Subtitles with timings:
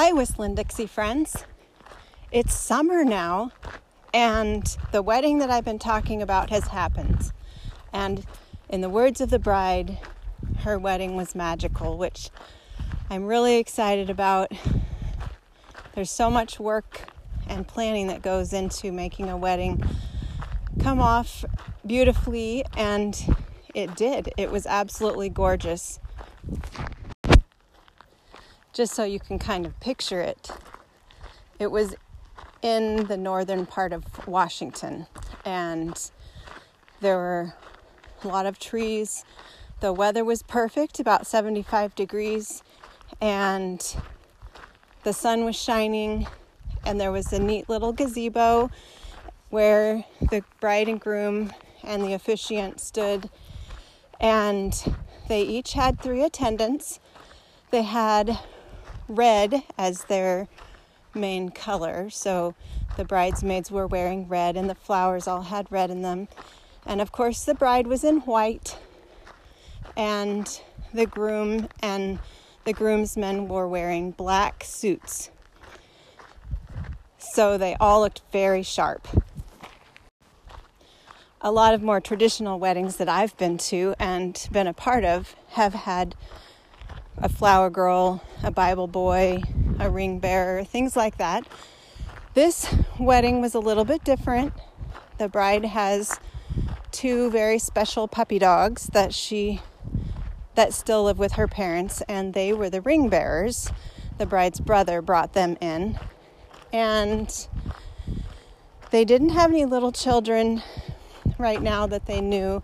[0.00, 1.44] Hi, Whistling Dixie friends.
[2.30, 3.50] It's summer now,
[4.14, 7.32] and the wedding that I've been talking about has happened.
[7.92, 8.24] And
[8.68, 9.98] in the words of the bride,
[10.58, 12.30] her wedding was magical, which
[13.10, 14.52] I'm really excited about.
[15.96, 17.08] There's so much work
[17.48, 19.82] and planning that goes into making a wedding
[20.80, 21.44] come off
[21.84, 23.20] beautifully, and
[23.74, 24.32] it did.
[24.36, 25.98] It was absolutely gorgeous
[28.78, 30.52] just so you can kind of picture it.
[31.58, 31.96] It was
[32.62, 35.08] in the northern part of Washington,
[35.44, 36.00] and
[37.00, 37.54] there were
[38.22, 39.24] a lot of trees.
[39.80, 42.62] The weather was perfect, about 75 degrees,
[43.20, 43.84] and
[45.02, 46.28] the sun was shining,
[46.86, 48.70] and there was a neat little gazebo
[49.50, 51.52] where the bride and groom
[51.82, 53.28] and the officiant stood,
[54.20, 54.94] and
[55.26, 57.00] they each had three attendants.
[57.72, 58.38] They had
[59.08, 60.48] red as their
[61.14, 62.10] main color.
[62.10, 62.54] So
[62.96, 66.28] the bridesmaids were wearing red, and the flowers all had red in them.
[66.86, 68.76] And of course, the bride was in white,
[69.96, 70.60] and
[70.92, 72.18] the groom and
[72.64, 75.30] the groomsmen were wearing black suits.
[77.18, 79.08] So they all looked very sharp.
[81.40, 85.36] A lot of more traditional weddings that I've been to and been a part of
[85.50, 86.14] have had
[87.20, 89.42] a flower girl, a Bible boy,
[89.80, 91.46] a ring bearer, things like that.
[92.34, 94.52] This wedding was a little bit different.
[95.18, 96.20] The bride has
[96.92, 99.60] two very special puppy dogs that she
[100.54, 103.70] that still live with her parents and they were the ring bearers.
[104.18, 105.98] The bride's brother brought them in
[106.72, 107.48] and
[108.90, 110.62] they didn't have any little children
[111.38, 112.62] right now that they knew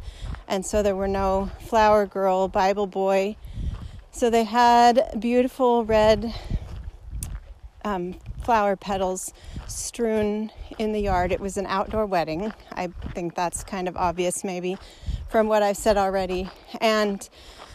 [0.48, 3.36] and so there were no flower girl, Bible boy,
[4.14, 6.32] so they had beautiful red
[7.84, 9.32] um, flower petals
[9.66, 11.32] strewn in the yard.
[11.32, 12.52] It was an outdoor wedding.
[12.72, 14.78] I think that's kind of obvious, maybe,
[15.28, 16.48] from what I've said already.
[16.80, 17.28] And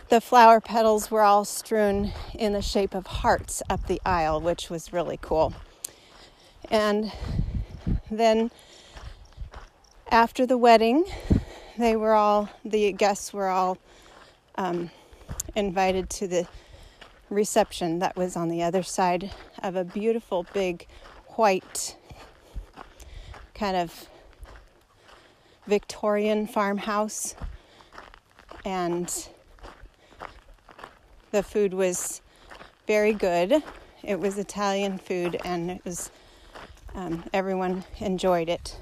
[0.08, 4.70] the flower petals were all strewn in the shape of hearts up the aisle, which
[4.70, 5.54] was really cool.
[6.72, 7.12] And
[8.10, 8.50] then
[10.10, 11.04] after the wedding,
[11.78, 13.78] they were all, the guests were all
[14.56, 14.90] um,
[15.56, 16.48] invited to the
[17.30, 20.88] reception that was on the other side of a beautiful big
[21.36, 21.96] white
[23.54, 24.08] kind of
[25.68, 27.36] Victorian farmhouse.
[28.66, 29.30] And
[31.32, 32.22] the food was
[32.88, 33.62] very good.
[34.04, 36.10] It was Italian food and it was
[36.96, 38.78] um, everyone enjoyed it.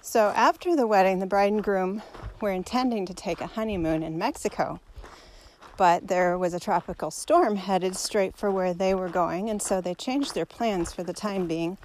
[0.00, 2.02] So after the wedding, the bride and groom
[2.40, 4.80] were intending to take a honeymoon in Mexico.
[5.76, 9.80] But there was a tropical storm headed straight for where they were going, and so
[9.80, 11.78] they changed their plans for the time being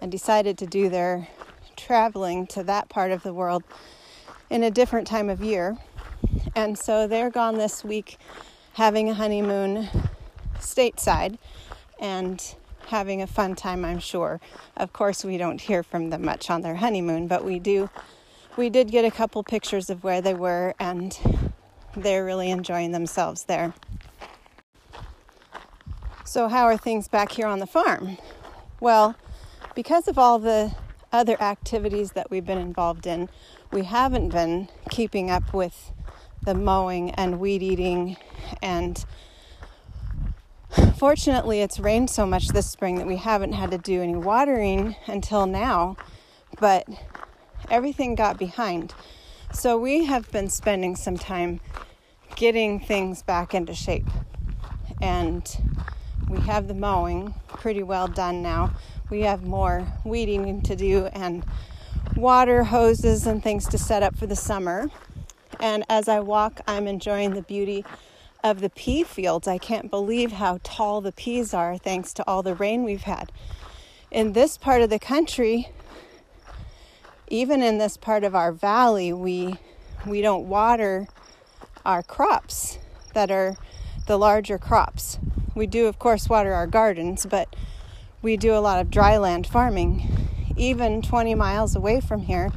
[0.00, 1.28] and decided to do their
[1.76, 3.64] traveling to that part of the world
[4.50, 5.76] in a different time of year.
[6.54, 8.18] And so they're gone this week
[8.74, 9.88] having a honeymoon
[10.58, 11.38] stateside
[11.98, 12.54] and
[12.86, 14.40] having a fun time, I'm sure.
[14.76, 17.90] Of course, we don't hear from them much on their honeymoon, but we do
[18.56, 21.18] we did get a couple pictures of where they were, and
[21.96, 23.74] they're really enjoying themselves there.
[26.24, 28.18] So, how are things back here on the farm?
[28.78, 29.16] Well,
[29.74, 30.74] because of all the
[31.12, 33.28] other activities that we've been involved in,
[33.72, 35.92] we haven't been keeping up with
[36.42, 38.16] the mowing and weed eating.
[38.62, 39.04] And
[40.96, 44.96] fortunately, it's rained so much this spring that we haven't had to do any watering
[45.06, 45.96] until now.
[46.58, 46.86] But
[47.70, 48.94] everything got behind.
[49.52, 51.60] So we have been spending some time
[52.36, 54.06] getting things back into shape.
[55.00, 55.44] And
[56.28, 58.72] we have the mowing pretty well done now.
[59.08, 61.44] We have more weeding to do and
[62.16, 64.90] water hoses and things to set up for the summer.
[65.58, 67.84] And as I walk, I'm enjoying the beauty
[68.42, 69.46] of the pea fields.
[69.46, 73.32] I can't believe how tall the peas are thanks to all the rain we've had.
[74.10, 75.68] In this part of the country,
[77.30, 79.56] even in this part of our valley, we
[80.04, 81.06] we don't water
[81.86, 82.78] our crops
[83.14, 83.56] that are
[84.06, 85.18] the larger crops.
[85.54, 87.54] We do, of course, water our gardens, but
[88.20, 90.28] we do a lot of dry land farming.
[90.56, 92.50] Even 20 miles away from here,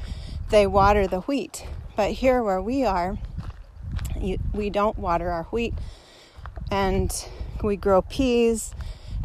[0.49, 1.67] they water the wheat.
[1.95, 3.17] But here where we are,
[4.19, 5.73] you, we don't water our wheat,
[6.71, 7.13] and
[7.63, 8.73] we grow peas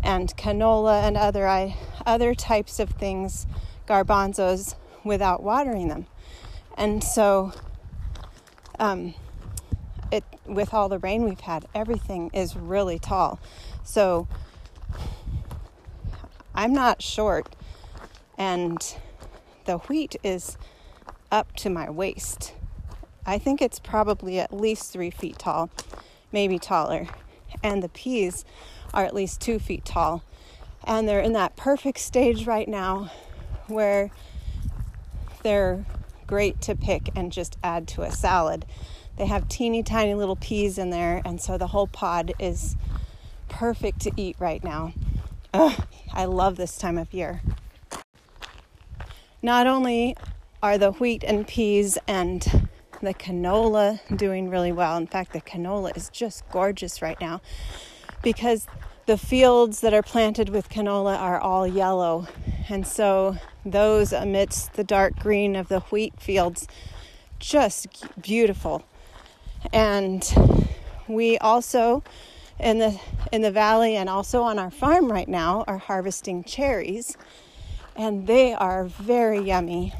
[0.03, 1.73] and canola and other
[2.05, 3.47] other types of things,
[3.87, 4.75] garbanzos
[5.09, 6.07] without watering them.
[6.77, 7.53] And so
[8.79, 9.15] um,
[10.13, 13.41] it with all the rain we've had, everything is really tall.
[13.83, 14.29] So
[16.55, 17.55] I'm not short,
[18.37, 18.79] and
[19.65, 20.57] the wheat is
[21.31, 22.55] up to my waist.
[23.27, 25.71] I think it's probably at least three feet tall,
[26.33, 27.09] maybe taller.
[27.63, 28.45] And the peas
[28.95, 30.23] are at least two feet tall.
[30.85, 33.11] And they're in that perfect stage right now
[33.67, 34.11] where
[35.49, 35.83] they're
[36.27, 38.67] great to pick and just add to a salad.
[39.17, 42.77] They have teeny tiny little peas in there, and so the whole pod is
[43.49, 44.93] perfect to eat right now.
[45.55, 47.41] Ugh, I love this time of year.
[49.41, 50.19] Not only
[50.63, 52.69] are the wheat and peas and
[53.01, 54.99] the canola doing really well.
[54.99, 57.41] In fact, the canola is just gorgeous right now
[58.23, 58.67] because
[59.07, 62.27] the fields that are planted with canola are all yellow.
[62.69, 66.67] And so those amidst the dark green of the wheat fields
[67.39, 68.85] just beautiful.
[69.73, 70.23] And
[71.09, 72.03] we also
[72.59, 73.01] in the
[73.31, 77.17] in the valley and also on our farm right now are harvesting cherries
[77.99, 79.93] and they are very yummy.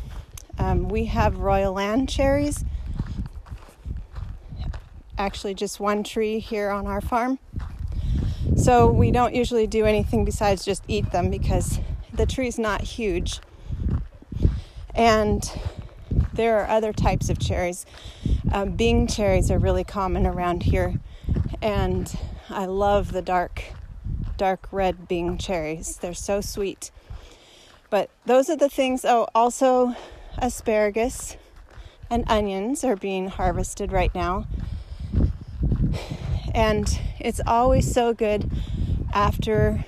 [0.59, 2.65] Um, we have Royal Ann cherries,
[5.19, 7.39] actually, just one tree here on our farm.
[8.57, 11.81] So we don't usually do anything besides just eat them because
[12.19, 13.41] the tree's not huge.
[14.95, 15.51] And
[16.35, 17.87] there are other types of cherries.
[18.53, 21.01] Um, Bing cherries are really common around here,
[21.63, 22.13] and
[22.51, 23.63] I love the dark,
[24.37, 25.97] dark red Bing cherries.
[25.97, 26.91] They're so sweet.
[27.89, 29.05] But those are the things.
[29.05, 29.95] Oh, also
[30.37, 31.37] asparagus
[32.11, 34.47] and onions are being harvested right now.
[36.55, 38.51] And it's always so good
[39.13, 39.85] after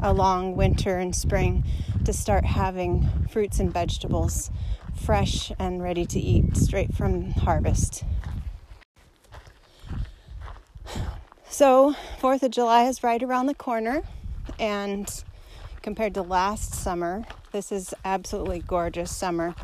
[0.00, 1.64] a long winter and spring
[2.04, 4.50] to start having fruits and vegetables
[4.94, 8.04] fresh and ready to eat straight from harvest.
[11.48, 14.02] So, 4th of July is right around the corner,
[14.58, 15.24] and
[15.82, 19.54] compared to last summer, this is absolutely gorgeous summer.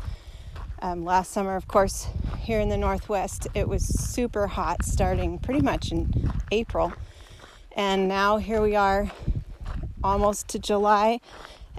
[0.81, 2.07] Um, last summer, of course,
[2.39, 6.93] here in the Northwest, it was super hot starting pretty much in April.
[7.75, 9.11] And now here we are
[10.05, 11.19] almost to July,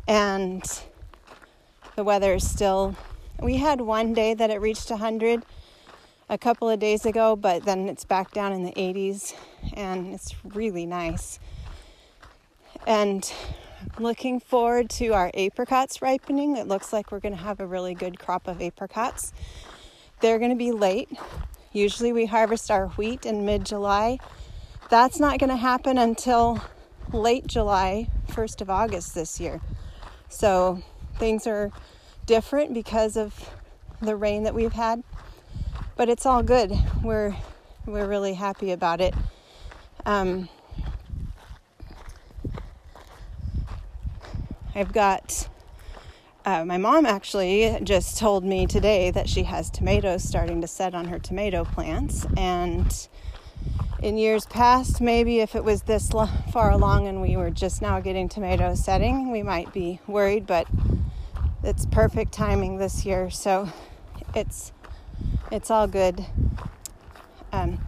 [0.09, 0.63] and
[1.95, 2.97] the weather is still.
[3.41, 5.45] We had one day that it reached 100
[6.29, 9.33] a couple of days ago, but then it's back down in the 80s,
[9.75, 11.39] and it's really nice.
[12.85, 13.33] And
[13.99, 16.57] looking forward to our apricots ripening.
[16.57, 19.33] It looks like we're going to have a really good crop of apricots.
[20.21, 21.09] They're going to be late.
[21.73, 24.19] Usually we harvest our wheat in mid July.
[24.91, 26.61] That's not going to happen until
[27.13, 29.61] late July, 1st of August this year.
[30.29, 30.83] So
[31.19, 31.73] things are
[32.27, 33.51] different because of
[34.01, 35.03] the rain that we've had.
[35.97, 36.73] But it's all good.
[37.03, 37.35] We're
[37.87, 39.15] we're really happy about it.
[40.05, 40.49] Um,
[44.75, 45.49] I've got
[46.47, 50.95] uh, my mom actually just told me today that she has tomatoes starting to set
[50.95, 52.25] on her tomato plants.
[52.37, 53.09] And
[54.03, 56.11] in years past, maybe if it was this
[56.53, 60.67] far along and we were just now getting tomatoes setting, we might be worried, but
[61.63, 63.31] it's perfect timing this year.
[63.31, 63.69] So
[64.35, 64.73] it's
[65.51, 66.27] it's all good.
[67.53, 67.81] Um,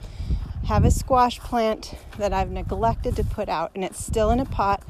[0.67, 4.45] have a squash plant that I've neglected to put out, and it's still in a
[4.45, 4.83] pot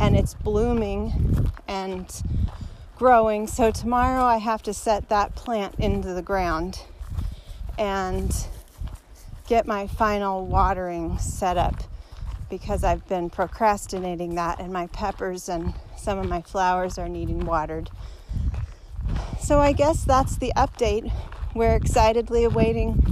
[0.00, 2.22] and it's blooming and
[2.96, 3.46] growing.
[3.46, 6.80] So tomorrow I have to set that plant into the ground
[7.78, 8.34] and
[9.46, 11.74] get my final watering set up
[12.48, 17.44] because I've been procrastinating that and my peppers and some of my flowers are needing
[17.44, 17.90] watered.
[19.40, 21.12] So I guess that's the update.
[21.54, 23.02] We're excitedly awaiting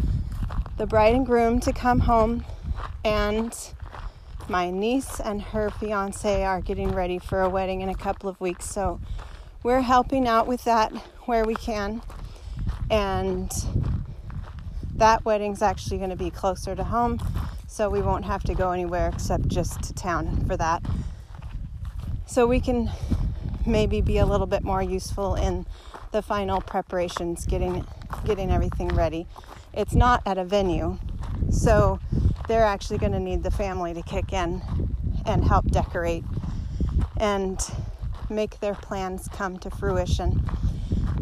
[0.79, 2.45] the bride and groom to come home
[3.05, 3.55] and
[4.49, 8.41] my niece and her fiance are getting ready for a wedding in a couple of
[8.41, 8.69] weeks.
[8.69, 9.01] So
[9.63, 10.93] we're helping out with that
[11.27, 12.03] where we can.
[12.91, 13.51] And
[15.03, 17.19] that wedding's actually going to be closer to home.
[17.67, 20.81] So we won't have to go anywhere except just to town for that.
[22.25, 22.89] So we can
[23.67, 25.67] maybe be a little bit more useful in
[26.13, 27.85] the final preparations, getting
[28.25, 29.27] getting everything ready.
[29.73, 30.99] It's not at a venue.
[31.51, 31.99] So
[32.47, 34.63] they're actually going to need the family to kick in
[35.27, 36.23] and help decorate
[37.17, 37.59] and
[38.31, 40.49] make their plans come to fruition.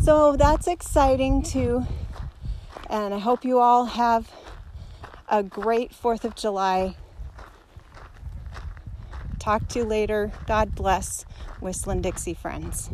[0.02, 1.86] So that's exciting too.
[2.90, 4.32] And I hope you all have
[5.28, 6.96] a great 4th of July.
[9.38, 10.32] Talk to you later.
[10.48, 11.24] God bless.
[11.60, 12.90] Whistling Dixie friends.